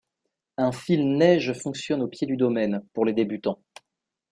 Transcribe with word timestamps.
Un 0.57 0.71
fil-neige 0.71 1.53
fonctionne 1.53 2.01
au 2.01 2.07
pied 2.07 2.25
du 2.25 2.35
domaine, 2.35 2.81
pour 2.95 3.05
les 3.05 3.13
débutants. 3.13 3.61